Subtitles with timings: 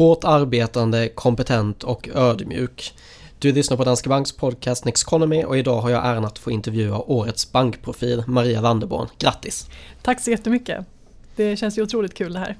[0.00, 2.94] Hårt arbetande, kompetent och ödmjuk.
[3.38, 6.50] Du lyssnar på Danske Banks podcast Next Economy och idag har jag äran att få
[6.50, 9.08] intervjua årets bankprofil Maria Wanderborn.
[9.18, 9.66] Grattis!
[10.02, 10.86] Tack så jättemycket!
[11.36, 12.56] Det känns ju otroligt kul det här.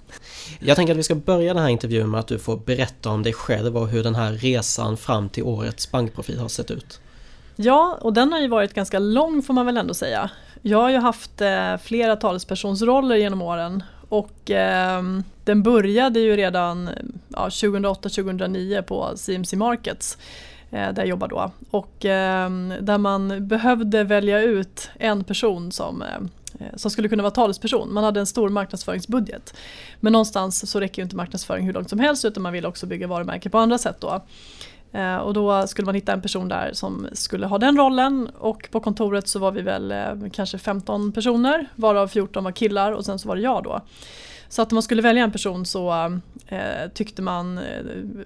[0.58, 3.22] Jag tänker att vi ska börja den här intervjun med att du får berätta om
[3.22, 7.00] dig själv och hur den här resan fram till årets bankprofil har sett ut.
[7.56, 10.30] Ja, och den har ju varit ganska lång får man väl ändå säga.
[10.62, 15.02] Jag har ju haft eh, flera talespersonsroller genom åren och eh,
[15.44, 16.90] den började ju redan
[17.28, 20.18] ja, 2008-2009 på CMC Markets
[20.70, 21.50] eh, där jag jobbar då.
[21.70, 26.08] Och eh, där man behövde välja ut en person som eh,
[26.60, 27.94] eh, som skulle kunna vara talesperson.
[27.94, 29.54] Man hade en stor marknadsföringsbudget.
[30.00, 32.86] Men någonstans så räcker ju inte marknadsföring hur långt som helst utan man vill också
[32.86, 34.22] bygga varumärke på andra sätt då.
[34.92, 38.68] Eh, och då skulle man hitta en person där som skulle ha den rollen och
[38.70, 43.04] på kontoret så var vi väl eh, kanske 15 personer varav 14 var killar och
[43.04, 43.80] sen så var det jag då.
[44.48, 45.92] Så att om man skulle välja en person så
[46.46, 47.64] eh, tyckte man eh,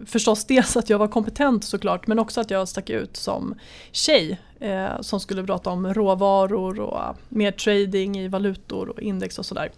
[0.07, 3.55] förstås dels att jag var kompetent såklart men också att jag stack ut som
[3.93, 9.39] tjej eh, som skulle prata om råvaror och eh, mer trading i valutor och index
[9.39, 9.71] och sådär.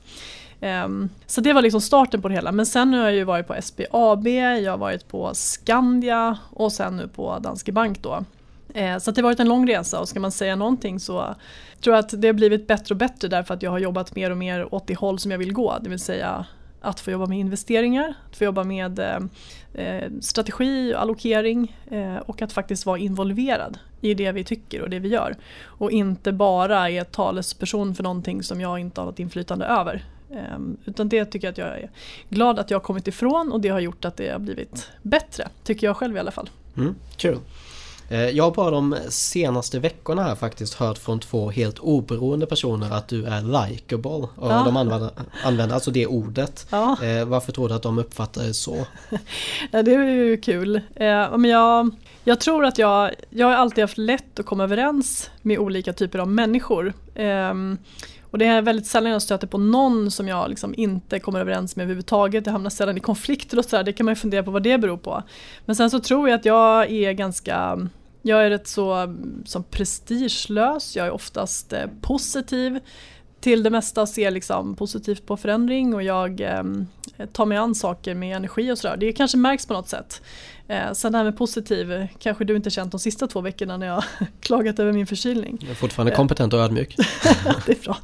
[0.60, 2.52] Um, så det var liksom starten på det hela.
[2.52, 6.96] Men sen har jag ju varit på SBAB, jag har varit på Skandia och sen
[6.96, 8.24] nu på Danske Bank då.
[8.76, 11.34] Uh, så det har varit en lång resa och ska man säga någonting så
[11.80, 14.30] tror jag att det har blivit bättre och bättre därför att jag har jobbat mer
[14.30, 15.78] och mer åt det håll som jag vill gå.
[15.80, 16.46] Det vill säga
[16.80, 19.18] att få jobba med investeringar, att få jobba med eh,
[19.74, 24.90] eh strategi och allokering eh, och att faktiskt vara involverad i det vi tycker och
[24.90, 25.36] det vi gör.
[25.62, 30.04] Och inte bara är talesperson för någonting som jag inte har något inflytande över.
[30.36, 31.90] Um, utan det tycker jag att jag är
[32.28, 35.48] glad att jag har kommit ifrån och det har gjort att det har blivit bättre.
[35.64, 36.50] Tycker jag själv i alla fall.
[36.76, 37.38] Mm, kul.
[38.08, 42.90] Eh, jag har bara de senaste veckorna här faktiskt hört från två helt oberoende personer
[42.90, 44.10] att du är likeable.
[44.10, 44.62] Och ja.
[44.64, 45.10] De använder,
[45.44, 46.66] använder alltså det ordet.
[46.70, 46.96] Ja.
[47.02, 48.86] Eh, varför tror du att de uppfattar det så?
[49.70, 50.76] Ja, det är ju kul.
[50.76, 51.90] Eh, men jag,
[52.24, 56.18] jag tror att jag, jag har alltid haft lätt att komma överens med olika typer
[56.18, 56.92] av människor.
[58.36, 61.76] Och det är väldigt sällan jag stöter på någon som jag liksom inte kommer överens
[61.76, 62.46] med överhuvudtaget.
[62.46, 64.78] Jag hamnar sällan i konflikter och sådär, det kan man ju fundera på vad det
[64.78, 65.22] beror på.
[65.64, 67.88] Men sen så tror jag att jag är ganska
[68.22, 69.14] jag är rätt så
[69.44, 72.80] som prestigelös, jag är oftast eh, positiv
[73.40, 76.62] till det mesta, ser liksom positivt på förändring och jag eh,
[77.32, 78.96] tar mig an saker med energi och sådär.
[78.96, 80.22] Det kanske märks på något sätt.
[80.68, 83.86] Eh, sen det här med positiv kanske du inte känt de sista två veckorna när
[83.86, 84.04] jag
[84.40, 85.58] klagat över min förkylning.
[85.60, 86.16] Jag är fortfarande eh.
[86.16, 86.96] kompetent och ödmjuk.
[87.66, 87.98] det är bra,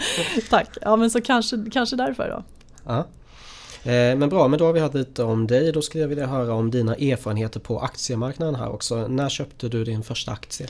[0.50, 0.68] tack.
[0.80, 2.42] Ja men så kanske, kanske därför då.
[2.86, 3.06] Ja.
[3.90, 5.72] Eh, men bra, men då har vi hört lite om dig.
[5.72, 9.08] Då skulle jag vilja höra om dina erfarenheter på aktiemarknaden här också.
[9.08, 10.66] När köpte du din första aktie?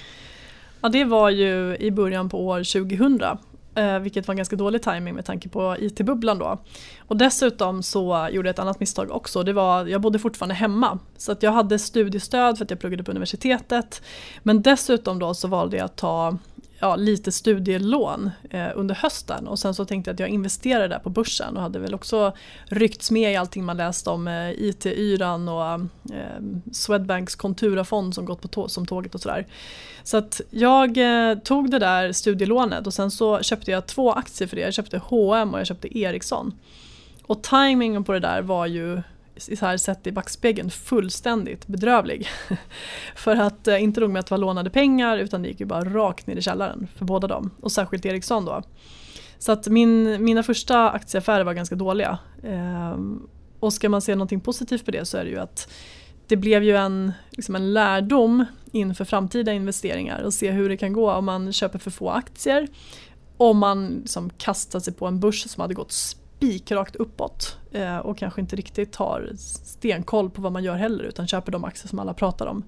[0.80, 3.22] Ja, det var ju i början på år 2000
[3.75, 6.59] Eh, vilket var en ganska dålig timing med tanke på IT-bubblan då.
[6.99, 9.43] Och dessutom så gjorde jag ett annat misstag också.
[9.43, 10.99] Det var, jag bodde fortfarande hemma.
[11.16, 14.03] Så att jag hade studiestöd för att jag pluggade på universitetet.
[14.43, 16.38] Men dessutom då så valde jag att ta
[16.83, 20.99] ja, lite studielån eh, under hösten och sen så tänkte jag att jag investerade där
[20.99, 22.33] på börsen och hade väl också
[22.65, 25.65] ryckts med i allting man läst om eh, IT-yran och
[26.15, 26.41] eh,
[26.72, 29.47] Swedbanks konturafond som gått på tå som tåget och sådär.
[30.03, 34.49] Så att jag eh, tog det där studielånet och sen så köpte jag två aktier
[34.49, 34.62] för det.
[34.62, 36.53] Jag köpte H&M och jag köpte Ericsson.
[37.27, 39.03] Och timingen på det där var ju
[39.56, 42.28] så här sett i backspegeln fullständigt bedrövlig.
[43.14, 45.66] för att eh, inte nog med att det var lånade pengar utan det gick ju
[45.66, 47.50] bara rakt ner i källaren för båda dem.
[47.60, 48.62] Och särskilt Ericsson då.
[49.38, 52.19] Så att min, mina första aktieaffärer var ganska dåliga.
[52.44, 53.28] Ehm,
[53.60, 55.72] och ska man se någonting positivt på det så är det ju att
[56.26, 60.92] det blev ju en, liksom en lärdom inför framtida investeringar och se hur det kan
[60.92, 62.69] gå om man köper för få aktier.
[63.36, 65.92] Om man liksom kastar sig på en börs som hade gått
[66.42, 71.26] spikrakt uppåt eh, och kanske inte riktigt har stenkoll på vad man gör heller utan
[71.26, 72.64] köper de aktier som alla pratar om.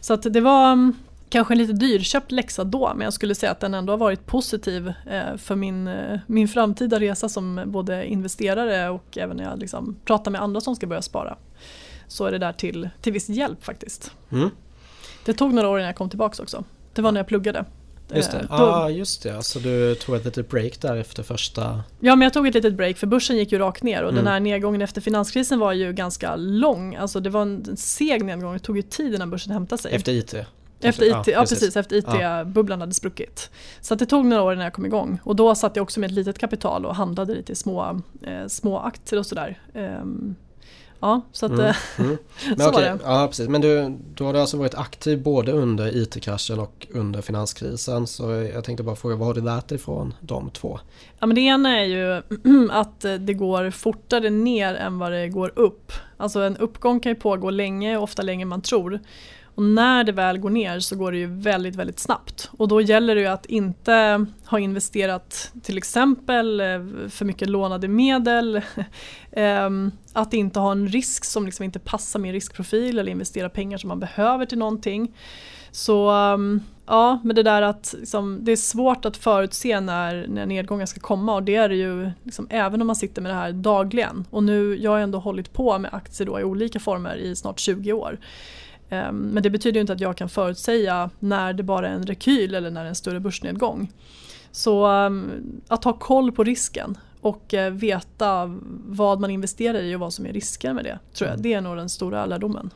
[0.00, 0.94] Så att det var mm,
[1.28, 4.26] kanske en lite dyrköpt läxa då men jag skulle säga att den ändå har varit
[4.26, 9.58] positiv eh, för min, eh, min framtida resa som både investerare och även när jag
[9.58, 11.36] liksom pratar med andra som ska börja spara.
[12.08, 14.12] Så är det där till, till viss hjälp faktiskt.
[14.30, 14.50] Mm.
[15.24, 16.64] Det tog några år innan jag kom tillbaka också.
[16.92, 17.64] Det var när jag pluggade.
[18.16, 19.42] Just det, ja ah, just det.
[19.42, 21.82] Så du tog ett litet break där efter första...
[22.00, 24.24] Ja men jag tog ett litet break för börsen gick ju rakt ner och mm.
[24.24, 26.96] den här nedgången efter finanskrisen var ju ganska lång.
[26.96, 29.94] Alltså det var en seg nedgång, det tog ju tid innan börsen hämtade sig.
[29.94, 30.34] Efter IT?
[30.80, 31.76] Efter IT, ja, ja precis.
[31.76, 33.50] efter IT-bubblan hade spruckit.
[33.80, 35.20] Så det tog några år innan jag kom igång.
[35.24, 38.46] Och då satt jag också med ett litet kapital och handlade lite i små, eh,
[38.48, 39.60] små aktier och sådär.
[39.74, 40.36] Um,
[41.02, 42.18] Ja, så att, mm, eh, mm.
[42.48, 42.98] Men så okej, var det.
[43.04, 43.48] Ja, precis.
[43.48, 48.06] Men du, då har du alltså varit aktiv både under IT-kraschen och under finanskrisen.
[48.06, 50.78] Så jag tänkte bara fråga, vad har du lärt dig från de två?
[51.18, 52.22] Ja, men det ena är ju
[52.70, 55.92] att det går fortare ner än vad det går upp.
[56.16, 59.00] Alltså en uppgång kan ju pågå länge, ofta längre än man tror.
[59.54, 62.50] Och när det väl går ner så går det ju väldigt, väldigt snabbt.
[62.58, 66.66] Och då gäller det ju att inte ha investerat till exempel eh,
[67.08, 68.60] för mycket lånade medel.
[69.32, 73.78] Ehm, att inte ha en risk som liksom inte passar min riskprofil eller investera pengar
[73.78, 75.14] som man behöver till någonting.
[75.70, 80.46] Så ehm, ja, men det där att liksom, det är svårt att förutse när, när
[80.46, 83.36] nedgången ska komma och det är det ju liksom, även om man sitter med det
[83.36, 84.24] här dagligen.
[84.30, 87.60] Och nu, jag har ändå hållit på med aktier då i olika former i snart
[87.60, 88.18] 20 år.
[88.92, 92.54] Ehm, men det betyder inte att jag kan förutsäga när det bara är en rekyl
[92.54, 93.92] eller när det är en större börsnedgång.
[94.50, 95.30] Så ehm,
[95.68, 100.26] att ha koll på risken och eh, veta vad man investerar i och vad som
[100.26, 101.42] är risker med det tror jag, mm.
[101.42, 102.70] det är nog den stora lärdomen.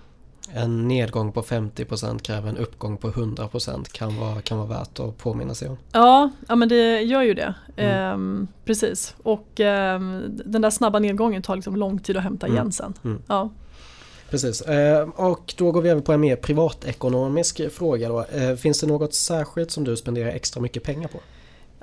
[0.52, 5.18] En nedgång på 50% kräver en uppgång på 100% kan vara, kan vara värt att
[5.18, 5.76] påminna sig om.
[5.92, 7.54] Ja, ja men det gör ju det.
[7.76, 8.14] Mm.
[8.14, 9.14] Ehm, precis.
[9.22, 12.56] Och ehm, den där snabba nedgången tar liksom lång tid att hämta mm.
[12.56, 12.94] igen sen.
[13.04, 13.22] Mm.
[13.26, 13.50] Ja.
[14.30, 14.62] Precis.
[14.62, 18.08] Eh, och då går vi över på en mer privatekonomisk fråga.
[18.08, 18.24] Då.
[18.24, 21.18] Eh, finns det något särskilt som du spenderar extra mycket pengar på?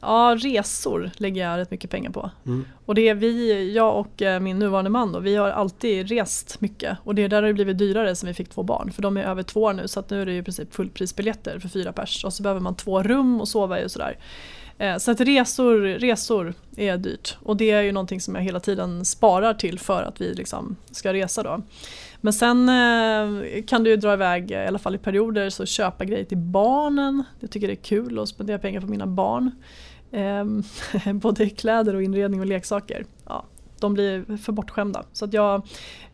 [0.01, 2.31] Ja, resor lägger jag rätt mycket pengar på.
[2.45, 2.65] Mm.
[2.85, 6.61] Och det är vi, jag och eh, min nuvarande man då, vi har alltid rest
[6.61, 6.97] mycket.
[7.03, 8.91] Och det är där det har blivit dyrare sen vi fick två barn.
[8.91, 11.59] För de är över två år nu så att nu är det i princip fullprisbiljetter
[11.59, 12.25] för fyra pers.
[12.25, 14.17] Och så behöver man två rum och sova i och sådär.
[14.99, 19.05] Så att resor, resor är dyrt och det är ju någonting som jag hela tiden
[19.05, 21.61] sparar till för att vi liksom ska resa då.
[22.23, 26.05] Men sen eh, kan du ju dra iväg, i alla fall i perioder, så köpa
[26.05, 27.23] grejer till barnen.
[27.39, 29.51] Jag tycker det är kul att spendera pengar på mina barn.
[30.11, 33.05] Eh, både kläder och inredning och leksaker.
[33.25, 33.45] Ja,
[33.79, 35.03] de blir för bortskämda.
[35.13, 35.61] Så att jag,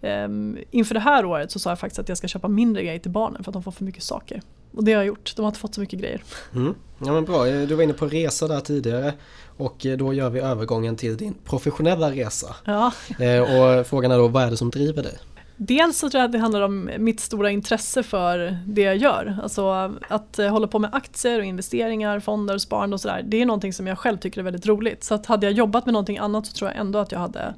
[0.01, 0.27] eh,
[0.71, 3.11] inför det här året så sa jag faktiskt att jag ska köpa mindre grejer till
[3.11, 4.41] barnen för att de får för mycket saker.
[4.75, 6.23] Och det har jag gjort, de har inte fått så mycket grejer.
[6.55, 6.75] Mm.
[7.05, 9.13] Ja men bra, du var inne på resa där tidigare
[9.57, 12.55] och då gör vi övergången till din professionella resa.
[12.65, 12.91] Ja.
[13.19, 15.17] Eh, och frågan är då, vad är det som driver dig?
[15.61, 19.37] Dels så tror jag att det handlar om mitt stora intresse för det jag gör.
[19.43, 23.23] Alltså att eh, hålla på med aktier och investeringar, fonder, sparande och sådär.
[23.27, 25.03] Det är någonting som jag själv tycker är väldigt roligt.
[25.03, 27.53] Så att hade jag jobbat med någonting annat så tror jag ändå att jag hade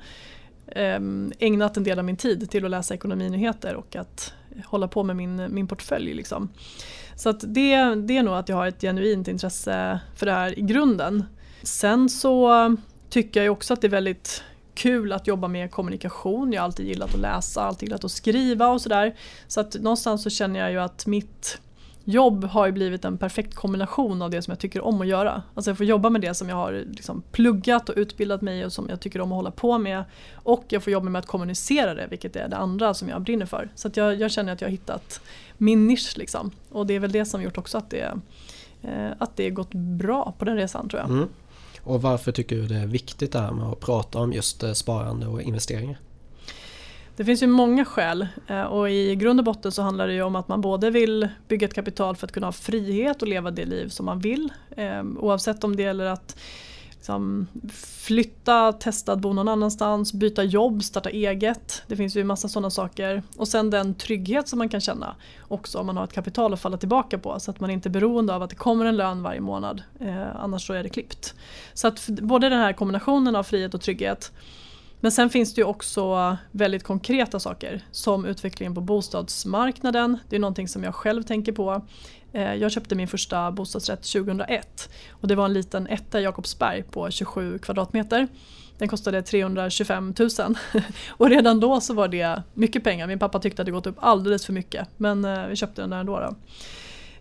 [0.68, 4.34] ehm, ägnat en del av min tid till att läsa ekonominyheter och att
[4.66, 6.14] hålla på med min, min portfölj.
[6.14, 6.50] Liksom.
[7.16, 10.60] Så att det, det är nog att jag har ett genuint intresse för det här
[10.60, 11.24] i grunden.
[11.64, 12.76] Sen så
[13.10, 14.44] tycker jag också att det är väldigt
[14.82, 16.54] kul att jobba med kommunikation.
[16.54, 19.16] Jag har alltid gillat att läsa, alltid gillat att skriva och sådär.
[19.48, 21.60] Så att någonstans så känner jag ju att mitt
[22.04, 25.44] jobb har ju blivit en perfekt kombination av det som jag tycker om att göra.
[25.56, 28.74] Alltså jag får jobba med det som jag har liksom pluggat och utbildat mig och
[28.74, 30.04] som jag tycker om att hålla på med.
[30.34, 33.46] Och jag får jobba med att kommunicera det, vilket är det andra som jag brinner
[33.46, 33.70] för.
[33.76, 35.22] Så jag, jag, känner att jag har hittat
[35.58, 36.52] min nisch liksom.
[36.70, 38.14] Och det är väl det som gjort också att det,
[38.82, 41.10] eh, att det gått bra på den resan tror jag.
[41.10, 41.28] Mm.
[41.84, 44.74] Och varför tycker du det är viktigt det här med att prata om just eh,
[44.74, 46.00] sparande och investeringar?
[47.16, 50.22] Det finns ju många skäl eh, och i grund och botten så handlar det ju
[50.22, 53.52] om att man både vill bygga ett kapital för att kunna ha frihet och leva
[53.52, 54.50] det liv som man vill.
[54.78, 56.38] Eh, oavsett om det gäller att
[57.02, 61.84] liksom, flytta, testa att bo någon annanstans, byta jobb, starta eget.
[61.88, 63.24] Det finns ju massa sådana saker.
[63.38, 65.16] Och sen den trygghet som man kan känna
[65.48, 67.92] också om man har ett kapital att falla tillbaka på så att man inte är
[67.92, 69.84] beroende av att det kommer en lön varje månad.
[70.00, 71.36] Eh, annars så är det klippt.
[71.74, 74.32] Så att både den här kombinationen av frihet och trygghet
[75.02, 80.18] men sen finns det ju också väldigt konkreta saker som utvecklingen på bostadsmarknaden.
[80.30, 81.82] Det är någonting som jag själv tänker på.
[82.34, 86.84] Eh, jag köpte min första bostadsrätt 2001 och det var en liten etta i Jakobsberg
[86.84, 88.28] på 27 kvadratmeter.
[88.78, 90.30] Den kostade 325 000
[91.10, 93.08] och redan då så var det mycket pengar.
[93.08, 95.90] Min pappa tyckte att det gått upp alldeles för mycket men eh, vi köpte den
[95.90, 96.20] där ändå.
[96.20, 96.36] Då.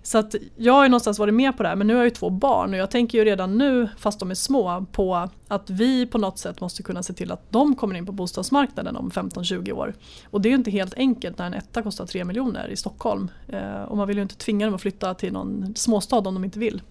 [0.02, 2.06] Så att jag har ju någonstans varit med på det här men nu har jag
[2.06, 5.70] ju två barn och jag tänker ju redan nu, fast de är små, på att
[5.70, 9.10] vi på något sätt måste kunna se till att de kommer in på bostadsmarknaden om
[9.10, 9.94] 15-20 år.
[10.30, 13.30] Och det är ju inte helt enkelt när en etta kostar 3 miljoner i Stockholm.
[13.48, 16.44] Eh, och man vill ju inte tvinga dem att flytta till någon småstad om de
[16.44, 16.82] inte vill.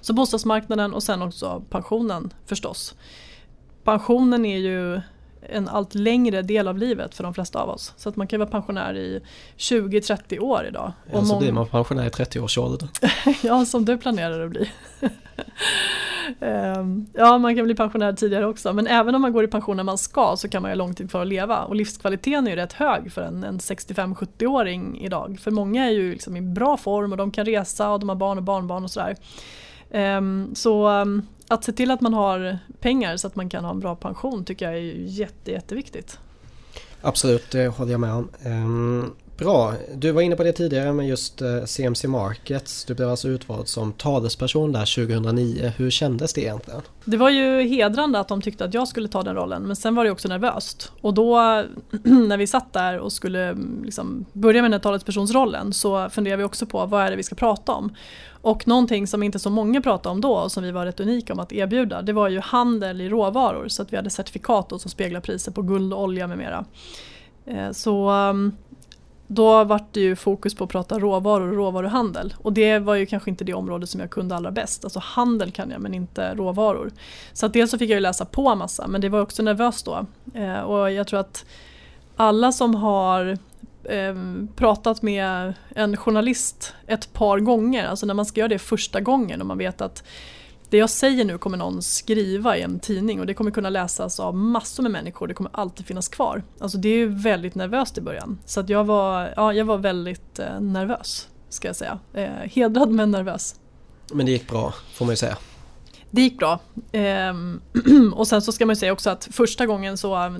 [0.00, 2.94] Så bostadsmarknaden och sen också pensionen förstås.
[3.84, 5.00] Pensionen är ju
[5.48, 7.92] en allt längre del av livet för de flesta av oss.
[7.96, 9.20] Så att man kan vara pensionär i
[9.56, 10.92] 20-30 år idag.
[11.12, 12.88] Ja, och så blir man pensionär i 30-årsåldern.
[13.42, 14.70] ja, som du planerar att bli.
[16.40, 18.72] Ehm, ja, man kan bli pensionär tidigare också.
[18.72, 20.78] Men även om man går i pension när man ska så kan man ju ha
[20.78, 21.64] lång tid kvar att leva.
[21.64, 25.38] Och livskvaliteten är ju rätt hög för en, en 65-70-åring idag.
[25.40, 28.16] För många är ju liksom i bra form och de kan resa och de har
[28.16, 29.16] barn och barnbarn och sådär.
[29.94, 33.70] Um, så um, att se till att man har pengar så att man kan ha
[33.70, 36.18] en bra pension tycker jag är jätte, jätteviktigt.
[37.02, 38.28] Absolut, det håller jag med om.
[38.42, 42.84] Ehm, Bra, du var inne på det tidigare med just eh, CMC Markets.
[42.84, 45.72] Du blev alltså utvald som talesperson där 2009.
[45.76, 46.80] Hur kändes det egentligen?
[47.04, 49.94] Det var ju hedrande att de tyckte att jag skulle ta den rollen men sen
[49.94, 50.92] var det också nervöst.
[51.00, 51.36] Och då
[52.02, 56.38] när vi satt där och skulle mm, liksom börja med den här talespersonsrollen så funderade
[56.38, 57.94] vi också på vad är det vi ska prata om.
[58.42, 61.32] Och någonting som inte så många pratade om då och som vi var rätt unika
[61.32, 64.90] om att erbjuda det var ju handel i råvaror så att vi hade certifikat som
[64.90, 66.64] speglar priser på guld och olja med mera.
[67.46, 68.52] Eh, så mm,
[69.34, 72.34] då var det ju fokus på att prata råvaror och råvaruhandel.
[72.38, 74.84] Och det var ju kanske inte det område som jag kunde allra bäst.
[74.84, 76.92] Alltså handel kan jag men inte råvaror.
[77.32, 79.42] Så att dels så fick jag ju läsa på en massa men det var också
[79.42, 80.06] nervöst då.
[80.34, 81.44] Eh, och jag tror att
[82.16, 83.38] alla som har
[83.84, 84.14] eh,
[84.56, 89.40] pratat med en journalist ett par gånger, alltså när man ska göra det första gången
[89.40, 90.04] och man vet att
[90.72, 94.20] det jag säger nu kommer någon skriva i en tidning och det kommer kunna läsas
[94.20, 95.26] av massor med människor.
[95.26, 96.42] Det kommer alltid finnas kvar.
[96.58, 98.38] Alltså det är väldigt nervöst i början.
[98.46, 101.98] Så att jag, var, ja, jag var väldigt eh, nervös, ska jag säga.
[102.14, 103.54] Eh, hedrad men nervös.
[104.12, 105.36] Men det gick bra, får man ju säga.
[106.10, 106.60] Det gick bra.
[106.92, 107.34] Eh,
[108.14, 110.36] och sen så ska man ju säga också att första gången så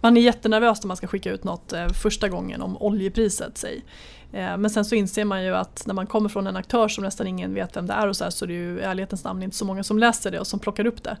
[0.00, 3.58] man är jättenervös när man ska skicka ut något eh, första gången om oljepriset.
[3.58, 3.84] Säg.
[4.32, 7.04] Eh, men sen så inser man ju att när man kommer från en aktör som
[7.04, 9.24] nästan ingen vet vem det är och så, här, så är det ju i ärlighetens
[9.24, 11.16] namn inte så många som läser det och som plockar upp det.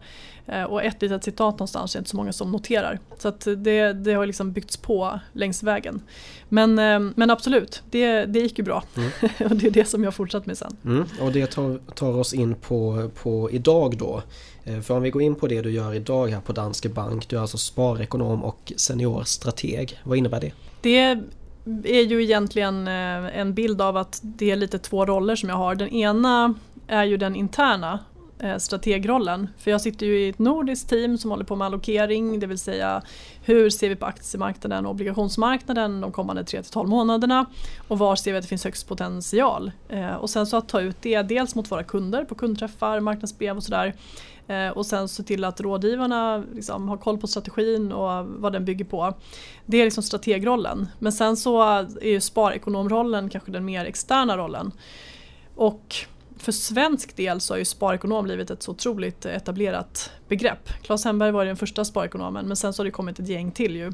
[0.46, 2.98] Eh, och ett litet citat någonstans är inte så många som noterar.
[3.18, 6.02] Så att det, det har liksom byggts på längs vägen.
[6.48, 8.82] Men, eh, men absolut, det, det gick ju bra.
[8.96, 9.10] Mm.
[9.50, 10.76] och det är det som jag har fortsatt med sen.
[10.84, 11.04] Mm.
[11.20, 14.22] Och det tar, tar oss in på, på idag då.
[14.82, 17.28] För om vi går in på det du gör idag här på Danske Bank.
[17.28, 20.00] Du är alltså sparekonom och seniorstrateg.
[20.04, 20.52] Vad innebär det?
[20.80, 21.18] Det
[21.84, 25.56] är ju egentligen eh, en bild av att det är lite två roller som jag
[25.56, 25.74] har.
[25.74, 26.54] Den ena
[26.86, 27.98] är ju den interna
[28.38, 29.48] Eh, strategrollen.
[29.58, 32.58] För jag sitter ju i ett nordiskt team som håller på med allokering, det vill
[32.58, 33.02] säga
[33.42, 37.46] hur ser vi på aktiemarknaden och obligationsmarknaden de kommande 3-12 månaderna
[37.88, 39.72] och var ser vi att det finns högst potential.
[39.88, 43.56] Eh, och sen så att ta ut det dels mot våra kunder på kundträffar, marknadsbrev
[43.56, 43.94] och sådär
[44.46, 48.64] eh, och sen se till att rådgivarna liksom har koll på strategin och vad den
[48.64, 49.14] bygger på.
[49.66, 50.88] Det är liksom strategrollen.
[50.98, 54.72] Men sen så är ju sparekonomrollen kanske den mer externa rollen.
[55.54, 55.96] Och
[56.38, 60.68] för svensk del så har ju sparekonom blivit ett så otroligt etablerat begrepp.
[60.82, 63.76] Claes Hemberg var den första sparekonomen men sen så har det kommit ett gäng till
[63.76, 63.92] ju.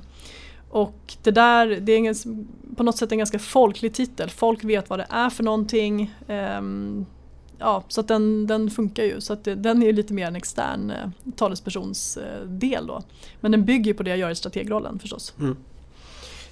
[0.70, 2.14] Och det där, det är ingen,
[2.76, 4.30] på något sätt en ganska folklig titel.
[4.30, 6.14] Folk vet vad det är för någonting.
[6.28, 7.06] Um,
[7.58, 9.20] ja, så att den, den funkar ju.
[9.20, 13.02] Så att det, den är lite mer en extern eh, talespersons eh, del då.
[13.40, 15.34] Men den bygger på det jag gör i strategrollen förstås.
[15.40, 15.56] Mm.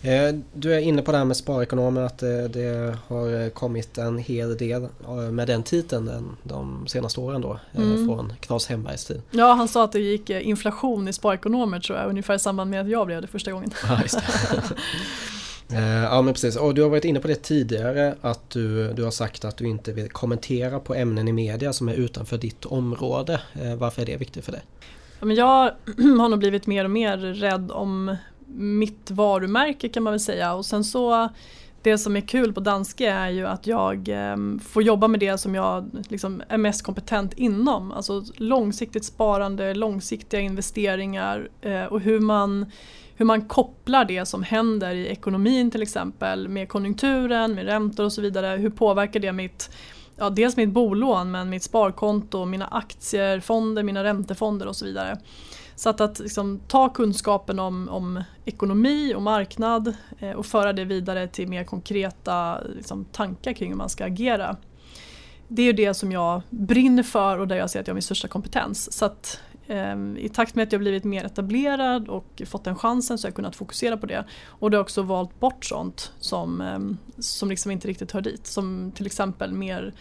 [0.02, 4.18] Eh, du är inne på det här med sparekonomer att det, det, har kommit en
[4.18, 8.06] hel del eh, med den titeln de senaste åren då mm.
[8.06, 9.22] från Knas Hembergs tid.
[9.30, 12.80] Ja han sa att det gick inflation i sparekonomer tror jag ungefär i samband med
[12.80, 13.70] att jag blev det första gången.
[13.88, 14.00] Ja,
[15.72, 19.04] Eh, ja men precis, och du har varit inne på det tidigare att du, du
[19.04, 22.64] har sagt att du inte vill kommentera på ämnen i media som är utanför ditt
[22.64, 23.40] område.
[23.62, 24.62] Eh, varför är det viktigt för dig?
[25.20, 25.72] Ja, men jag
[26.20, 28.16] har nog blivit mer och mer rädd om
[28.54, 31.28] mitt varumärke kan man väl säga och sen så
[31.82, 35.38] det som är kul på Danske är ju att jag eh, får jobba med det
[35.38, 37.92] som jag liksom är mest kompetent inom.
[37.92, 42.66] Alltså långsiktigt sparande, långsiktiga investeringar eh, och hur man
[43.16, 48.12] hur man kopplar det som händer i ekonomin till exempel med konjunkturen, med räntor och
[48.12, 48.56] så vidare.
[48.56, 49.70] Hur påverkar det mitt
[50.16, 55.18] ja, dels mitt bolån men mitt sparkonto, mina aktier, fonder, mina räntefonder och så vidare.
[55.80, 60.84] Så att, att liksom, ta kunskapen om, om ekonomi och marknad eh, och föra det
[60.84, 64.56] vidare till mer konkreta liksom, tankar kring hur man ska agera.
[65.48, 68.02] Det är det som jag brinner för och där jag ser att jag har min
[68.02, 68.92] största kompetens.
[68.92, 73.18] Så att eh, I takt med att jag blivit mer etablerad och fått den chansen
[73.18, 74.24] så har jag kunnat fokusera på det.
[74.46, 76.78] Och det har också valt bort sånt som, eh,
[77.18, 78.46] som liksom inte riktigt hör dit.
[78.46, 79.94] Som till exempel mer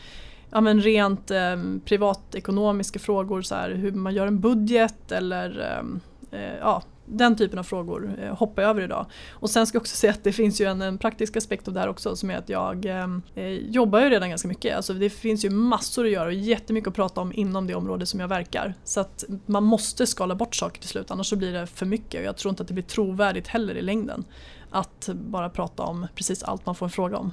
[0.51, 6.00] ja, men rent eh, privatekonomiska frågor, så här, hur man gör en budget eller ehm,
[6.32, 9.06] eh, ja, den typen av frågor eh, hoppar jag över idag.
[9.32, 11.74] Och sen ska jag också säga att det finns ju en, en praktisk aspekt av
[11.74, 14.75] det här också som är att jag ehm, eh, jobbar ju redan ganska mycket.
[14.75, 18.06] Alltså det finns ju massor att göra och jättemycket att prata om inom det område
[18.06, 18.74] som jag verkar.
[18.84, 22.20] Så att man måste skala bort saker till slut annars så blir det för mycket
[22.20, 24.25] och jag tror inte att det blir trovärdigt heller i längden.
[24.72, 27.32] Att bara prata om precis allt man får en fråga om.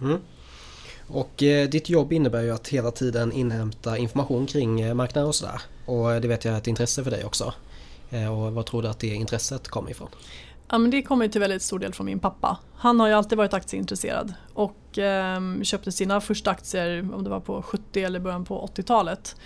[0.00, 0.18] Mm.
[1.08, 5.34] Och eh, ditt jobb innebär ju att hela tiden inhämta information kring eh, marknaden och
[5.34, 5.60] sådär.
[5.86, 7.54] Och eh, det vet jag är ett intresse för dig också.
[8.10, 10.08] Eh, och vad tror du att det intresset kommer ifrån?
[10.70, 12.58] Ja, men det kommer till väldigt stor del från min pappa.
[12.74, 17.40] Han har ju alltid varit aktieintresserad och eh, köpte sina första aktier om det var
[17.40, 19.36] på 70 eller början på 80-talet.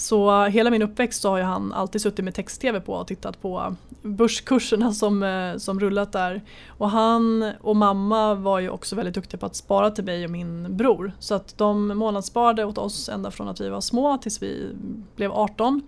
[0.00, 3.42] Så hela min uppväxt så har ju han alltid suttit med text-tv på och tittat
[3.42, 6.42] på börskurserna som, eh, som rullat där.
[6.68, 10.30] Och han och mamma var ju också väldigt duktiga på att spara till mig och
[10.30, 11.12] min bror.
[11.18, 14.76] Så att de månadssparade åt oss ända från att vi var små tills vi
[15.16, 15.82] blev 18.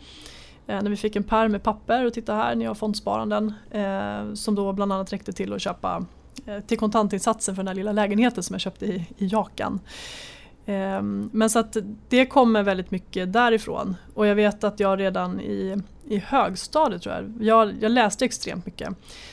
[0.66, 3.54] Eh, när vi fick en pärm med papper och titta här, ni har fondsparanden.
[3.70, 6.04] Eh, som då bland annat räckte till att köpa
[6.46, 9.80] eh, till kontantinsatsen för den här lilla lägenheten som jag köpte i, i Jakan.
[10.70, 11.76] Ehm, men så att
[12.08, 13.96] det kommer väldigt mycket därifrån.
[14.14, 15.76] Och jag vet att jag redan i,
[16.08, 18.88] i högstadiet tror jag, jag, jag läste extremt mycket.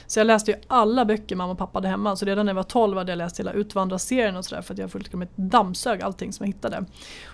[0.08, 2.56] Så jag läste ju alla böcker mamma och pappa hade hemma så redan när jag
[2.56, 6.34] var 12 hade jag läst hela Utvandrarserien och sådär för att jag fullkomligt dammsög allting
[6.34, 6.86] som jag hittade.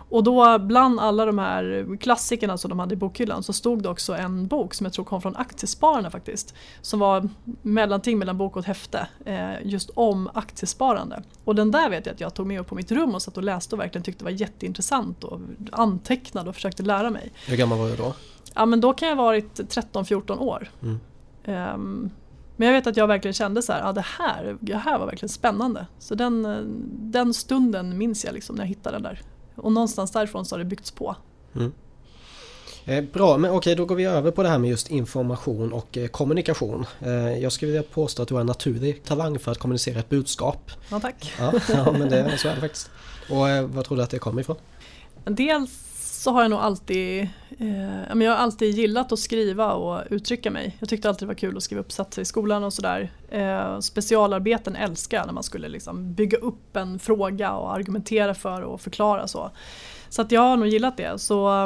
[0.10, 3.90] Och då bland alla de här klassikerna som de hade i bokhyllan så stod det
[3.90, 6.56] också en bok som jag tror kom från Aktiespararna faktiskt.
[6.82, 7.30] Som var
[7.62, 11.24] mellanting mellan bok och ett häfte eh, just om aktiesparande.
[11.44, 13.38] Och den där vet jag att jag tog med upp på mitt rum och satt
[13.38, 15.40] och läste och verkligen tyckte det var jätteintressant och
[15.72, 17.32] antecknade och försökte lära mig.
[17.48, 18.14] Hur gammal var du då?
[18.54, 20.70] Ja men då kan jag ha varit 13-14 år.
[20.82, 21.00] Mm.
[21.74, 22.10] Um,
[22.56, 25.06] men jag vet att jag verkligen kände så här, ja det här, det här var
[25.06, 25.88] verkligen spännande.
[26.00, 26.48] Så den,
[26.90, 29.22] den stunden minns jag liksom när jag hittade den där.
[29.56, 31.16] Och någonstans därifrån så har det byggts på.
[31.56, 31.72] Mm.
[32.86, 35.98] Eh, bra, men okej då går vi över på det här med just information och
[35.98, 36.86] eh, kommunikation.
[37.00, 40.10] Eh, jag skulle vilja påstå att du har en naturlig talang för att kommunicera ett
[40.10, 40.72] budskap.
[40.92, 41.34] Ja tack.
[41.40, 42.90] Ja, ja men det, så är det faktiskt.
[43.30, 44.56] Och eh, vad tror du att det kommer ifrån?
[45.26, 45.93] Dels
[46.24, 47.28] så har jag nog alltid,
[47.58, 50.78] eh, jag har alltid gillat att skriva och uttrycka mig.
[50.80, 53.12] Jag tyckte alltid det var kul att skriva uppsatser i skolan och sådär.
[53.30, 58.62] Eh, specialarbeten älskar jag när man skulle liksom bygga upp en fråga och argumentera för
[58.62, 59.52] och förklara så.
[60.10, 61.22] Så att jag har nog gillat det.
[61.22, 61.64] Så,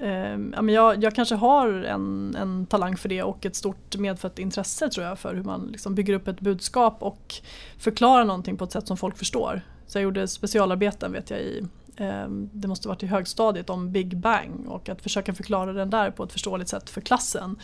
[0.00, 4.88] eh, jag, jag kanske har en, en talang för det och ett stort medfött intresse
[4.88, 7.34] tror jag för hur man liksom bygger upp ett budskap och
[7.78, 9.60] förklarar någonting på ett sätt som folk förstår.
[9.86, 14.16] Så jag gjorde specialarbeten vet jag i Ehm, det måste varit i högstadiet om Big
[14.16, 17.58] Bang och att försöka förklara den där på ett förståeligt sätt för klassen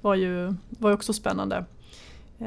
[0.00, 1.64] var ju var också spännande.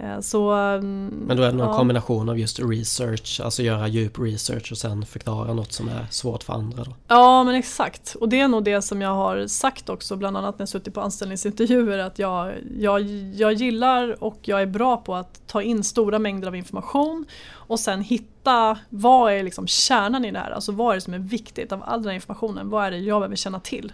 [0.03, 1.77] Ehm, så, ehm, men då är det någon ja.
[1.77, 6.43] kombination av just research, alltså göra djup research och sen förklara något som är svårt
[6.43, 6.83] för andra?
[6.83, 6.95] Då.
[7.07, 10.59] Ja men exakt och det är nog det som jag har sagt också bland annat
[10.59, 13.01] när jag suttit på anställningsintervjuer att jag, jag,
[13.35, 17.79] jag gillar och jag är bra på att ta in stora mängder av information och
[17.79, 21.19] sen hitta vad är liksom kärnan i det här, alltså vad är det som är
[21.19, 23.91] viktigt av all den här informationen, vad är det jag behöver känna till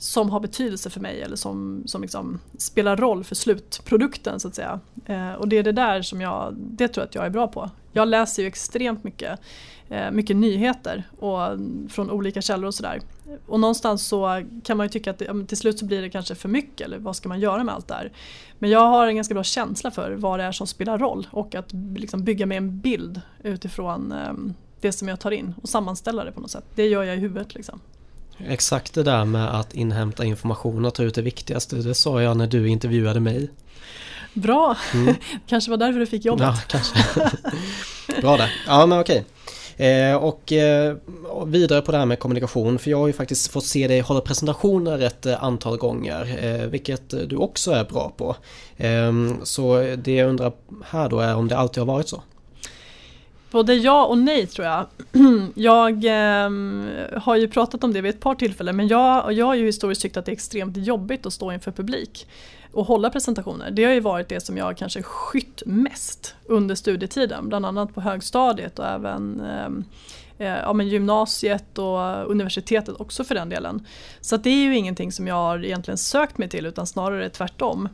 [0.00, 4.54] som har betydelse för mig eller som, som liksom spelar roll för slutprodukten så att
[4.54, 4.80] säga.
[5.06, 7.48] Eh, och det är det där som jag, det tror jag att jag är bra
[7.48, 7.70] på.
[7.92, 9.40] Jag läser ju extremt mycket,
[9.88, 11.38] eh, mycket nyheter och,
[11.88, 13.00] från olika källor och sådär.
[13.46, 16.34] Och någonstans så kan man ju tycka att det, till slut så blir det kanske
[16.34, 18.12] för mycket eller vad ska man göra med allt det här.
[18.58, 21.54] Men jag har en ganska bra känsla för vad det är som spelar roll och
[21.54, 24.32] att liksom bygga med en bild utifrån eh,
[24.80, 26.64] det som jag tar in och sammanställa det på något sätt.
[26.74, 27.80] Det gör jag i huvudet liksom.
[28.48, 32.36] Exakt det där med att inhämta information och ta ut det viktigaste, det sa jag
[32.36, 33.50] när du intervjuade mig.
[34.34, 35.14] Bra, mm.
[35.46, 36.46] kanske var därför du fick jobbet.
[36.46, 36.98] Ja, kanske.
[38.20, 38.54] Bra där.
[38.66, 39.24] Ja men okej.
[39.76, 40.96] Eh, och eh,
[41.46, 44.20] vidare på det här med kommunikation, för jag har ju faktiskt fått se dig hålla
[44.20, 48.36] presentationer ett eh, antal gånger, eh, vilket du också är bra på.
[48.76, 50.52] Ehm, så det jag undrar
[50.84, 52.22] här då är om det alltid har varit så?
[53.50, 54.86] Både ja och nej tror jag.
[55.54, 56.50] Jag eh,
[57.22, 60.02] har ju pratat om det vid ett par tillfällen men jag, jag har ju historiskt
[60.02, 62.26] tyckt att det är extremt jobbigt att stå inför publik
[62.72, 63.70] och hålla presentationer.
[63.70, 68.00] Det har ju varit det som jag kanske skytt mest under studietiden, bland annat på
[68.00, 69.84] högstadiet och även ehm,
[70.38, 73.86] eh, ja, men gymnasiet och universitetet också för den delen.
[74.20, 77.88] Så det är ju ingenting som jag har egentligen sökt mig till utan snarare tvärtom.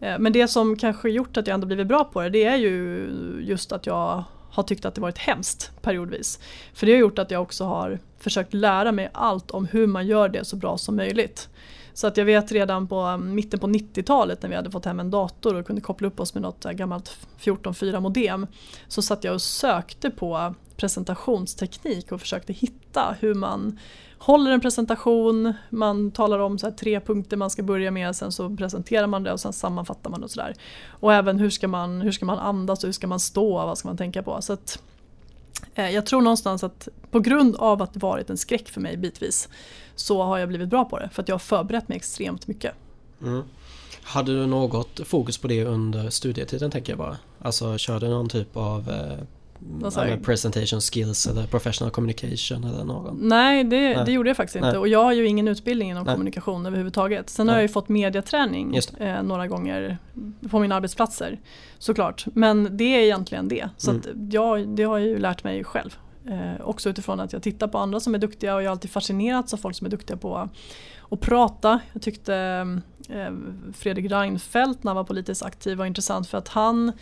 [0.00, 2.56] Eh, men det som kanske gjort att jag ändå blivit bra på det, det är
[2.56, 3.08] ju
[3.40, 6.40] just att jag har tyckt att det varit hemskt periodvis.
[6.74, 10.06] För det har gjort att jag också har försökt lära mig allt om hur man
[10.06, 11.48] gör det så bra som möjligt.
[11.92, 15.00] Så att jag vet redan på um, mitten på 90-talet när vi hade fått hem
[15.00, 18.46] en dator och kunde koppla upp oss med något äh, gammalt 14.4 modem
[18.88, 23.78] så satt jag och sökte på presentationsteknik och försökte hitta hur man
[24.18, 28.56] håller en presentation, man talar om så tre punkter man ska börja med, sen så
[28.56, 30.54] presenterar man det och sen sammanfattar man och sådär.
[30.88, 33.78] Och även hur ska, man, hur ska man andas och hur ska man stå, vad
[33.78, 34.42] ska man tänka på.
[34.42, 34.82] Så att,
[35.74, 38.96] eh, jag tror någonstans att på grund av att det varit en skräck för mig
[38.96, 39.48] bitvis
[39.94, 42.74] så har jag blivit bra på det för att jag har förberett mig extremt mycket.
[43.22, 43.42] Mm.
[44.02, 47.18] Hade du något fokus på det under studietiden tänker jag bara?
[47.42, 49.24] Alltså körde du någon typ av eh,
[49.58, 53.28] med presentation skills eller professional communication eller någon?
[53.28, 54.02] Nej det, Nej.
[54.06, 54.78] det gjorde jag faktiskt inte Nej.
[54.78, 56.14] och jag har ju ingen utbildning inom Nej.
[56.14, 57.30] kommunikation överhuvudtaget.
[57.30, 59.98] Sen har jag ju fått mediaträning eh, några gånger
[60.50, 61.38] på mina arbetsplatser
[61.78, 62.26] såklart.
[62.26, 63.68] Men det är egentligen det.
[63.76, 64.30] Så mm.
[64.30, 65.98] jag, det har jag ju lärt mig själv.
[66.30, 68.90] Eh, också utifrån att jag tittar på andra som är duktiga och jag har alltid
[68.90, 70.48] fascinerats av folk som är duktiga på
[71.10, 71.80] att prata.
[71.92, 72.34] Jag tyckte
[73.08, 73.32] eh,
[73.72, 76.92] Fredrik Reinfeldt när han var politiskt aktiv var intressant för att han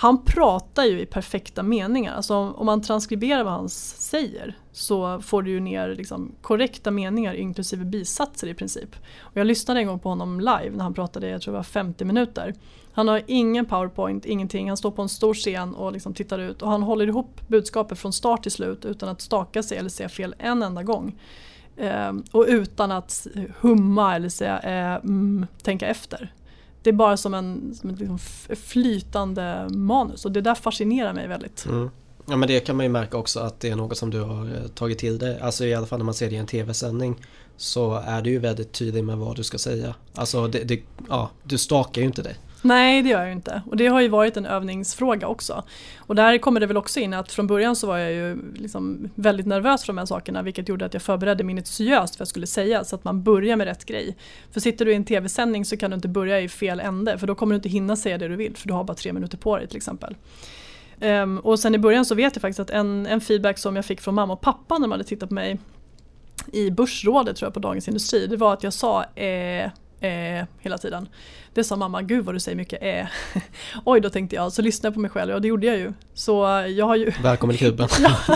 [0.00, 2.14] han pratar ju i perfekta meningar.
[2.14, 7.34] Alltså om man transkriberar vad han säger så får du ju ner liksom korrekta meningar
[7.34, 8.96] inklusive bisatser i princip.
[9.20, 11.64] Och jag lyssnade en gång på honom live när han pratade, jag tror det var
[11.64, 12.54] 50 minuter.
[12.92, 14.68] Han har ingen powerpoint, ingenting.
[14.68, 17.98] Han står på en stor scen och liksom tittar ut och han håller ihop budskapet
[17.98, 21.20] från start till slut utan att staka sig eller säga fel en enda gång.
[21.76, 23.26] Ehm, och utan att
[23.60, 26.32] humma eller säga eh, mm, tänka efter.
[26.82, 28.18] Det är bara som en, som ett liksom
[28.56, 31.66] flytande manus och det där fascinerar mig väldigt.
[31.66, 31.90] Mm.
[32.30, 34.44] Ja men det kan man ju märka också att det är något som du har
[34.44, 35.40] eh, tagit till dig.
[35.40, 37.16] Alltså i alla fall när man ser det i en tv-sändning
[37.56, 39.94] så är du ju väldigt tydlig med vad du ska säga.
[40.14, 42.36] Alltså det, det, ja, du stakar ju inte dig.
[42.62, 45.64] Nej det gör jag ju inte och det har ju varit en övningsfråga också.
[45.98, 49.10] Och där kommer det väl också in att från början så var jag ju liksom
[49.14, 52.28] väldigt nervös för de här sakerna vilket gjorde att jag förberedde minutiöst för vad jag
[52.28, 54.16] skulle säga så att man börjar med rätt grej.
[54.50, 57.26] För sitter du i en tv-sändning så kan du inte börja i fel ände för
[57.26, 59.38] då kommer du inte hinna säga det du vill för du har bara tre minuter
[59.38, 60.16] på dig till exempel.
[61.00, 63.84] Um, och sen i början så vet jag faktiskt att en, en feedback som jag
[63.84, 65.58] fick från mamma och pappa när de hade tittat på mig
[66.52, 70.78] i Börsrådet tror jag på Dagens Industri det var att jag sa eh, eh, hela
[70.78, 71.08] tiden.
[71.54, 73.06] Det sa mamma, gud vad du säger mycket eh.
[73.84, 75.92] Oj då tänkte jag, så lyssnade jag på mig själv och det gjorde jag ju.
[76.14, 76.32] Så
[76.68, 77.12] jag har ju...
[77.22, 77.88] Välkommen i klubben.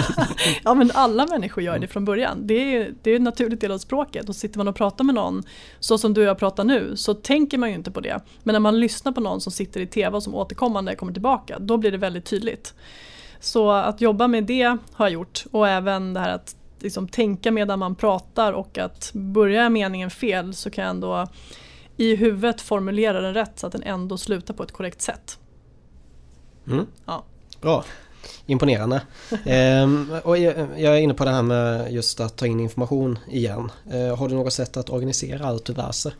[0.65, 2.47] ja men alla människor gör det från början.
[2.47, 5.15] Det är, det är en naturlig del av språket och sitter man och pratar med
[5.15, 5.43] någon
[5.81, 8.21] så som du och jag pratar nu så tänker man ju inte på det.
[8.43, 11.59] Men när man lyssnar på någon som sitter i tv och som återkommande kommer tillbaka
[11.59, 12.75] då blir det väldigt tydligt.
[13.41, 17.51] Så att jobba med det har jag gjort och även det här att liksom tänka
[17.51, 21.27] medan man pratar och att börja meningen fel så kan jag ändå
[21.97, 25.39] i huvudet formulera den rätt så att den ändå slutar på ett korrekt sätt.
[26.67, 26.87] Mm.
[27.07, 27.25] Ja.
[27.61, 27.85] Bra.
[28.47, 29.03] Imponerande.
[29.45, 33.71] ehm, och jag, är inne på det här med just att ta in information igen.
[33.93, 36.15] Ehm, har du något sätt att organisera allt du läser?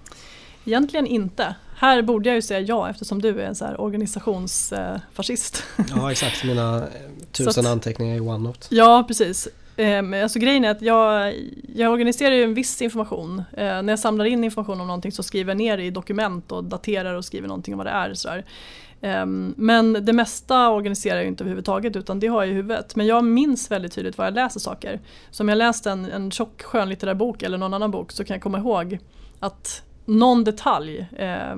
[0.65, 1.55] Egentligen inte.
[1.77, 5.63] Här borde jag ju säga ja eftersom du är en så här organisationsfascist.
[5.95, 6.87] ja exakt, mina
[7.33, 8.67] tusen att, anteckningar i OneNote.
[8.71, 9.49] Ja precis.
[9.77, 11.35] Eh, alltså grejen är att jag,
[11.75, 13.39] jag organiserar ju en viss information.
[13.53, 16.53] Eh, när jag samlar in information om någonting så skriver jag ner det i dokument
[16.53, 18.15] och daterar och skriver någonting om vad det är.
[18.15, 18.45] Sådär.
[19.01, 22.97] Ehm, men det mesta organiserar jag inte överhuvudtaget utan det har jag i huvudet.
[22.97, 25.01] Men jag minns väldigt tydligt var jag läser saker.
[25.31, 28.35] Så om jag läst en, en tjock skönlitterär bok eller någon annan bok så kan
[28.35, 28.99] jag komma ihåg
[29.41, 31.55] att någon detalj eh,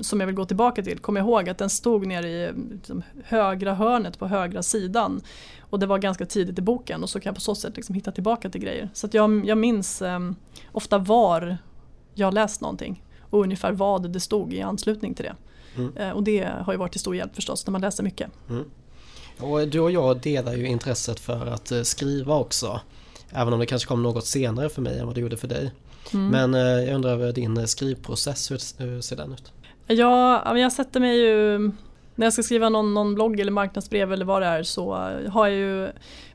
[0.00, 3.02] som jag vill gå tillbaka till, kommer jag ihåg att den stod nere i liksom,
[3.24, 5.20] högra hörnet på högra sidan.
[5.60, 7.94] Och det var ganska tidigt i boken och så kan jag på så sätt liksom
[7.94, 8.90] hitta tillbaka till grejer.
[8.92, 10.20] Så jag, jag minns eh,
[10.72, 11.58] ofta var
[12.14, 15.34] jag läst någonting och ungefär vad det stod i anslutning till det.
[15.76, 15.96] Mm.
[15.96, 18.30] Eh, och det har ju varit till stor hjälp förstås när man läser mycket.
[18.48, 18.64] Mm.
[19.40, 22.80] Och du och jag delar ju intresset för att eh, skriva också.
[23.30, 25.72] Även om det kanske kom något senare för mig än vad det gjorde för dig.
[26.14, 26.28] Mm.
[26.28, 29.52] Men eh, jag undrar över din eh, skrivprocess, hur ser den ut?
[29.86, 31.58] Ja, jag sätter mig ju
[32.14, 34.94] när jag ska skriva någon, någon blogg eller marknadsbrev eller vad det är så
[35.28, 35.88] har jag ju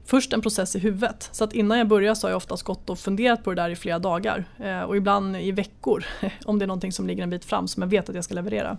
[0.06, 1.30] först en process i huvudet.
[1.32, 3.70] Så att innan jag börjar så har jag oftast gått och funderat på det där
[3.70, 6.06] i flera dagar eh, och ibland i veckor
[6.46, 8.34] om det är någonting som ligger en bit fram som jag vet att jag ska
[8.34, 8.78] leverera.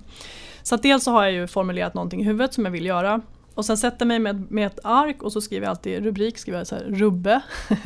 [0.62, 3.20] Så att dels så har jag ju formulerat någonting i huvudet som jag vill göra
[3.54, 6.38] och sen sätter jag mig med, med ett ark och så skriver jag alltid rubrik,
[6.38, 7.40] skriver jag så här, rubbe.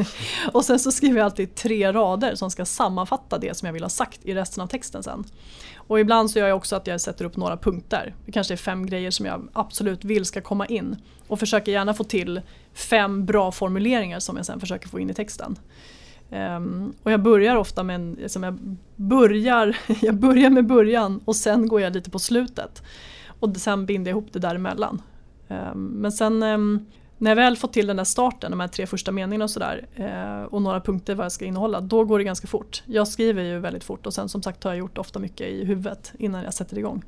[0.52, 3.82] och sen så skriver jag alltid tre rader som ska sammanfatta det som jag vill
[3.82, 5.24] ha sagt i resten av texten sen.
[5.76, 8.14] Och ibland så gör jag också att jag sätter upp några punkter.
[8.26, 10.96] Det kanske är fem grejer som jag absolut vill ska komma in.
[11.28, 12.40] Och försöker gärna få till
[12.74, 15.58] fem bra formuleringar som jag sen försöker få in i texten.
[16.30, 18.58] Um, och jag börjar ofta med en, liksom jag,
[18.96, 22.82] börjar, jag börjar med början och sen går jag lite på slutet.
[23.40, 25.02] Och sen binder jag ihop det däremellan.
[25.48, 26.86] Um, men sen um,
[27.18, 29.86] när jag väl fått till den där starten, de här tre första meningarna och sådär
[29.94, 32.82] eh, och några punkter vad jag ska innehålla, då går det ganska fort.
[32.86, 35.64] Jag skriver ju väldigt fort och sen som sagt har jag gjort ofta mycket i
[35.64, 37.04] huvudet innan jag sätter igång.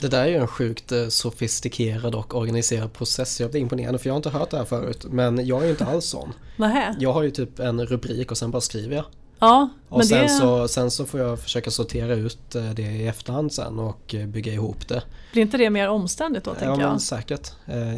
[0.00, 3.40] Det där är ju en sjukt eh, sofistikerad och organiserad process.
[3.40, 5.06] Jag blir imponerad för jag har inte hört det här förut.
[5.10, 6.32] Men jag är ju inte alls sån.
[6.56, 6.96] Nähä.
[6.98, 9.04] Jag har ju typ en rubrik och sen bara skriver jag.
[9.38, 10.28] Ja, och sen, det...
[10.28, 14.26] så, sen så får jag försöka sortera ut eh, det i efterhand sen och eh,
[14.26, 15.02] bygga ihop det.
[15.32, 16.54] Blir inte det mer omständigt då?
[16.54, 17.00] tänker ja, jag?
[17.00, 17.52] säkert.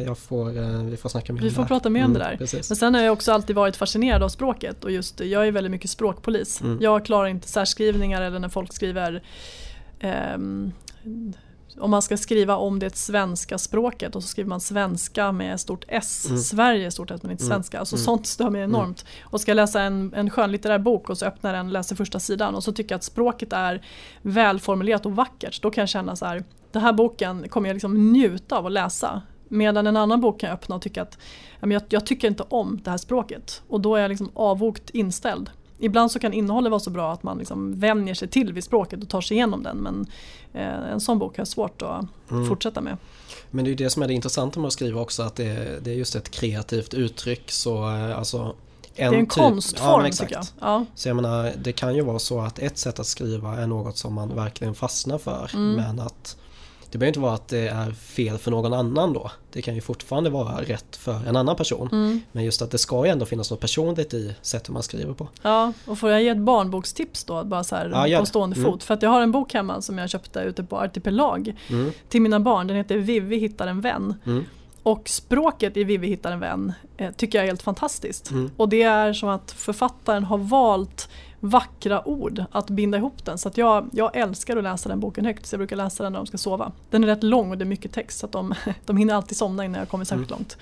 [0.05, 2.29] Jag får, vi får snacka mer vi om får det prata mer om mm, det
[2.29, 2.37] där.
[2.37, 2.69] Precis.
[2.69, 5.71] Men sen har jag också alltid varit fascinerad av språket och just jag är väldigt
[5.71, 6.61] mycket språkpolis.
[6.61, 6.77] Mm.
[6.81, 9.23] Jag klarar inte särskrivningar eller när folk skriver
[10.35, 10.71] um,
[11.81, 15.85] om man ska skriva om det svenska språket och så skriver man svenska med stort
[15.87, 16.25] S.
[16.29, 16.37] Mm.
[16.37, 17.53] Sverige stort S men inte mm.
[17.53, 17.79] svenska.
[17.79, 18.05] Alltså mm.
[18.05, 19.01] Sånt stör mig enormt.
[19.01, 19.29] Mm.
[19.31, 22.19] Och ska jag läsa en, en skönlitterär bok och så öppnar den och läser första
[22.19, 23.85] sidan och så tycker jag att språket är
[24.21, 25.61] välformulerat och vackert.
[25.61, 28.71] Då kan jag känna så här, den här boken kommer jag liksom njuta av att
[28.71, 29.21] läsa.
[29.47, 31.17] Medan en annan bok kan jag öppna och tycka att
[31.59, 35.49] jag, jag tycker inte om det här språket och då är jag liksom avvokt inställd.
[35.81, 39.03] Ibland så kan innehållet vara så bra att man liksom vänjer sig till vid språket
[39.03, 40.05] och tar sig igenom den men
[40.53, 42.47] eh, en sån bok har jag svårt att mm.
[42.47, 42.97] fortsätta med.
[43.51, 45.45] Men det är ju det som är det intressanta med att skriva också att det
[45.45, 48.55] är, det är just ett kreativt uttryck så eh, alltså
[48.95, 50.45] det är en typ, konstform ja, tycker jag.
[50.59, 50.85] Ja.
[50.95, 53.97] Så jag menar, det kan ju vara så att ett sätt att skriva är något
[53.97, 55.51] som man verkligen fastnar för.
[55.53, 55.75] Mm.
[55.75, 56.37] Men att
[56.91, 59.31] det behöver inte vara att det är fel för någon annan då.
[59.51, 61.89] Det kan ju fortfarande vara rätt för en annan person.
[61.91, 62.21] Mm.
[62.31, 65.27] Men just att det ska ju ändå finnas något personligt i sättet man skriver på.
[65.41, 67.43] Ja, och får jag ge ett barnbokstips då?
[67.43, 68.71] Bara så här ja, på stående mm.
[68.71, 68.83] fot.
[68.83, 71.91] För att jag har en bok hemma som jag köpte ute på Artipelag mm.
[72.09, 72.67] till mina barn.
[72.67, 74.13] Den heter Vivi hittar en vän.
[74.25, 74.43] Mm.
[74.83, 78.31] Och språket i Vivi hittar en vän eh, tycker jag är helt fantastiskt.
[78.31, 78.51] Mm.
[78.57, 81.09] Och det är som att författaren har valt
[81.41, 83.37] vackra ord att binda ihop den.
[83.37, 86.13] Så att jag, jag älskar att läsa den boken högt så jag brukar läsa den
[86.13, 86.71] när de ska sova.
[86.89, 88.53] Den är rätt lång och det är mycket text så att de,
[88.85, 90.39] de hinner alltid somna innan jag kommer särskilt mm.
[90.39, 90.57] långt.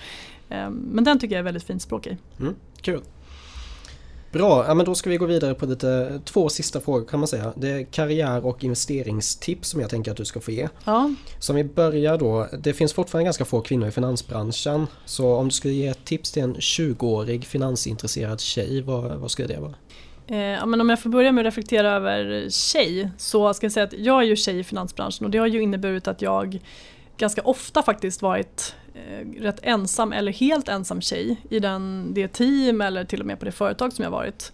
[0.48, 2.16] Eh, men den tycker jag är väldigt fint språk i.
[2.40, 3.00] Mm, kul.
[4.32, 7.28] Bra, ja, men då ska vi gå vidare på lite två sista frågor kan man
[7.28, 7.52] säga.
[7.56, 10.68] Det är karriär och investeringstips som jag tänker att du ska få ge.
[10.84, 11.14] Ja.
[11.38, 14.86] Så om vi börjar då, det finns fortfarande ganska få kvinnor i finansbranschen.
[15.04, 19.48] Så om du skulle ge ett tips till en 20-årig finansintresserad tjej, vad, vad skulle
[19.48, 19.74] det vara?
[20.30, 23.72] Eh, ja, men om jag får börja med att reflektera över tjej så ska jag
[23.72, 26.60] säga att jag är ju tjej i finansbranschen och det har ju inneburit att jag
[27.16, 32.80] ganska ofta faktiskt varit eh, rätt ensam eller helt ensam tjej i den, det team
[32.80, 34.52] eller till och med på det företag som jag varit.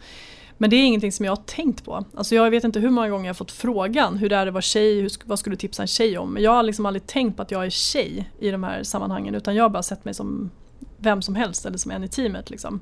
[0.59, 2.05] Men det är ingenting som jag har tänkt på.
[2.15, 4.53] Alltså jag vet inte hur många gånger jag har fått frågan hur det är att
[4.53, 6.33] vara tjej, hur, vad skulle du tipsa en tjej om?
[6.33, 9.35] Men jag har liksom aldrig tänkt på att jag är tjej i de här sammanhangen
[9.35, 10.51] utan jag har bara sett mig som
[10.99, 12.51] vem som helst eller som en i teamet.
[12.51, 12.81] Liksom.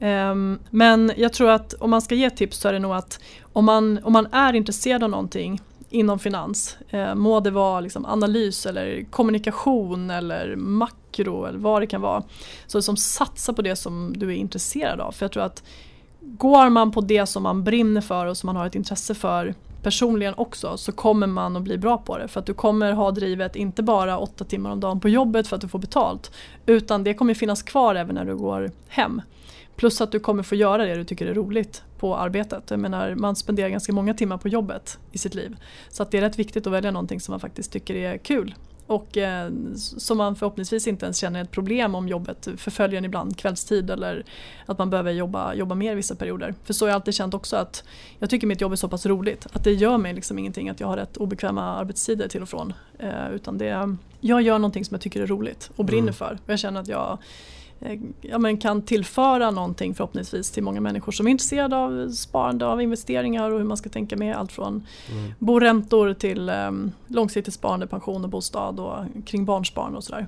[0.00, 3.20] Um, men jag tror att om man ska ge tips så är det nog att
[3.52, 6.76] om man, om man är intresserad av någonting inom finans.
[6.90, 12.22] Eh, må det vara liksom analys eller kommunikation eller makro eller vad det kan vara.
[12.66, 15.12] Så som satsa på det som du är intresserad av.
[15.12, 15.62] För jag tror att
[16.20, 19.54] går man på det som man brinner för och som man har ett intresse för
[19.82, 22.28] personligen också så kommer man att bli bra på det.
[22.28, 25.56] För att du kommer ha drivet inte bara åtta timmar om dagen på jobbet för
[25.56, 26.30] att du får betalt.
[26.66, 29.22] Utan det kommer finnas kvar även när du går hem.
[29.78, 32.70] Plus att du kommer få göra det du tycker är roligt på arbetet.
[32.70, 35.56] Jag menar, man spenderar ganska många timmar på jobbet i sitt liv.
[35.88, 38.54] Så att det är rätt viktigt att välja någonting som man faktiskt tycker är kul.
[38.86, 43.38] Och eh, som man förhoppningsvis inte ens känner ett problem om jobbet förföljer en ibland
[43.38, 44.24] kvällstid eller
[44.66, 46.54] att man behöver jobba, jobba mer vissa perioder.
[46.64, 47.84] För så har jag alltid känt också att
[48.18, 50.80] jag tycker mitt jobb är så pass roligt att det gör mig liksom ingenting att
[50.80, 52.72] jag har rätt obekväma arbetstider till och från.
[52.98, 56.14] Eh, utan det, jag gör någonting som jag tycker är roligt och brinner mm.
[56.14, 56.38] för.
[56.44, 57.18] Och jag känner att jag
[58.20, 62.82] ja, men kan tillföra någonting förhoppningsvis till många människor som är intresserade av sparande, av
[62.82, 65.32] investeringar och hur man ska tänka med allt från mm.
[65.38, 70.26] boräntor till um, långsiktigt sparande, pension och bostad och kring barnspar och sådär.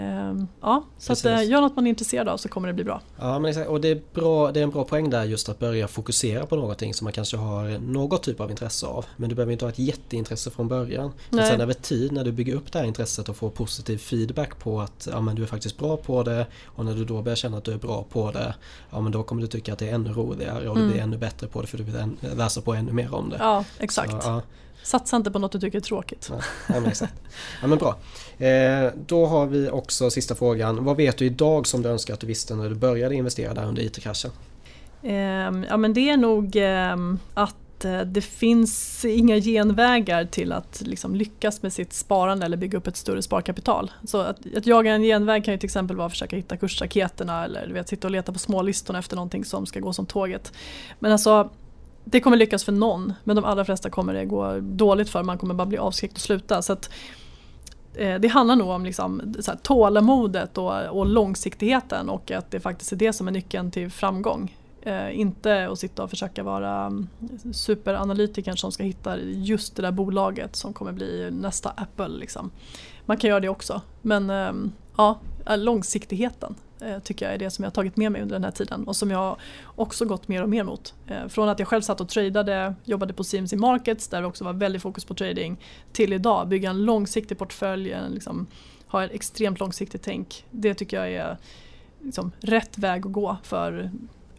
[0.00, 2.84] Ehm, ja, så att, eh, gör något man är intresserad av så kommer det bli
[2.84, 3.00] bra.
[3.18, 3.68] Ja, men exakt.
[3.68, 6.56] och det är, bra, det är en bra poäng där just att börja fokusera på
[6.56, 9.04] någonting som man kanske har något typ av intresse av.
[9.16, 11.12] Men du behöver inte ha ett jätteintresse från början.
[11.30, 14.58] Men sen över tid när du bygger upp det här intresset och får positiv feedback
[14.58, 17.36] på att ja, men du är faktiskt bra på det och när du då börjar
[17.36, 18.54] känna att du är bra på det
[18.90, 20.88] ja, men då kommer du tycka att det är ännu roligare och mm.
[20.88, 23.36] du blir ännu bättre på det för du vill läsa på ännu mer om det.
[23.38, 24.10] Ja, exakt.
[24.22, 24.42] Så, ja.
[24.82, 26.30] Satsa inte på något du tycker är tråkigt.
[26.30, 27.14] Ja, men exakt.
[27.60, 27.96] Ja, men bra.
[28.46, 30.84] Eh, då har vi också sista frågan.
[30.84, 33.64] Vad vet du idag som du önskar att du visste när du började investera där
[33.64, 34.30] under IT-kraschen?
[35.02, 35.14] Eh,
[35.68, 36.96] ja men det är nog eh,
[37.34, 42.78] att eh, det finns inga genvägar till att liksom lyckas med sitt sparande eller bygga
[42.78, 43.90] upp ett större sparkapital.
[44.04, 47.44] Så att, att jaga en genväg kan ju till exempel vara att försöka hitta kursraketerna
[47.44, 50.52] eller du vet, sitta och leta på smålistorna efter någonting som ska gå som tåget.
[50.98, 51.50] Men alltså
[52.10, 55.22] det kommer lyckas för någon men de allra flesta kommer det gå dåligt för.
[55.22, 56.62] Man kommer bara bli avskräckt och sluta.
[56.62, 56.90] Så att,
[57.94, 62.60] eh, det handlar nog om liksom, så här, tålamodet och, och långsiktigheten och att det
[62.60, 64.56] faktiskt är det som är nyckeln till framgång.
[64.82, 67.08] Eh, inte att sitta och försöka vara mm,
[67.52, 72.08] superanalytikern som ska hitta just det där bolaget som kommer bli nästa Apple.
[72.08, 72.50] Liksom.
[73.06, 75.18] Man kan göra det också men ehm, eh, ja,
[75.56, 78.50] långsiktigheten Eh, tycker jag är det som jag har tagit med mig under den här
[78.50, 80.94] tiden och som jag också gått mer och mer mot.
[81.06, 84.44] Eh, från att jag själv satt och tradade, jobbade på CMC Markets där det också
[84.44, 85.56] var väldigt fokus på trading
[85.92, 88.46] till idag bygga en långsiktig portfölj, liksom,
[88.86, 90.44] ha ett extremt långsiktigt tänk.
[90.50, 91.36] Det tycker jag är
[92.02, 93.90] liksom, rätt väg att gå för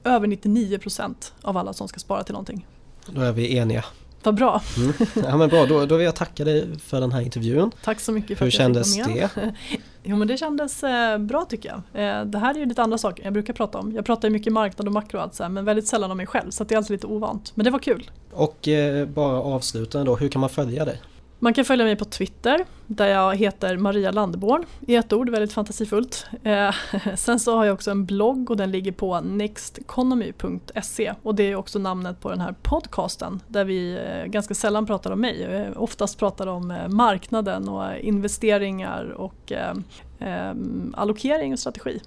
[0.04, 2.68] över 99% av alla som ska spara till någonting.
[3.06, 3.86] Då är vi eniga.
[4.24, 4.62] Vad bra.
[4.78, 4.94] Mm.
[5.28, 5.66] Ja, men bra.
[5.66, 7.72] Då, då vill jag tacka dig för den här intervjun.
[7.84, 9.30] Tack så mycket för Hur att jag fick vara med.
[9.36, 9.54] det?
[10.04, 12.06] Jo men det kändes eh, bra tycker jag.
[12.20, 13.92] Eh, det här är ju lite andra saker jag brukar prata om.
[13.92, 16.18] Jag pratar ju mycket marknad och makro och allt så här, men väldigt sällan om
[16.18, 17.52] mig själv så det är alltid lite ovant.
[17.56, 18.12] Men det var kul.
[18.32, 21.02] Och eh, bara avsluta då, hur kan man följa dig?
[21.44, 25.54] Man kan följa mig på Twitter där jag heter Maria Landborn i ett ord, väldigt
[25.54, 26.26] fantasifullt.
[26.44, 26.76] Eh,
[27.16, 31.56] sen så har jag också en blogg och den ligger på nexteconomy.se och det är
[31.56, 35.44] också namnet på den här podcasten där vi eh, ganska sällan pratar om mig.
[35.44, 39.74] Eh, oftast pratar om eh, marknaden och investeringar och eh,
[40.20, 40.56] eh,
[40.94, 42.02] allokering och strategi.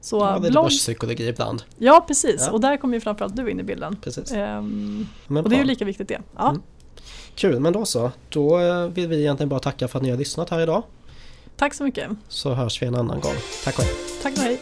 [0.00, 0.64] Så ja, lite blogg...
[0.64, 1.62] börspsykologi ibland.
[1.78, 2.52] Ja precis ja.
[2.52, 3.96] och där kommer ju framförallt du in i bilden.
[4.02, 4.32] Precis.
[4.32, 6.20] Ehm, och det är ju lika viktigt det.
[6.36, 6.48] Ja.
[6.48, 6.62] Mm.
[7.34, 8.10] Kul, men då så.
[8.28, 10.82] Då eh, vill vi egentligen bara tacka för att ni har lyssnat här idag.
[11.56, 12.10] Tack så mycket.
[12.28, 13.34] Så hörs vi en annan gång.
[13.64, 13.94] Tack och hej.
[14.22, 14.60] Tack och hej.